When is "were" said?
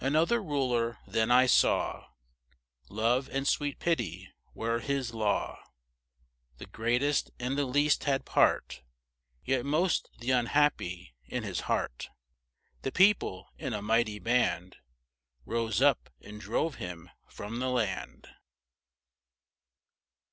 4.52-4.80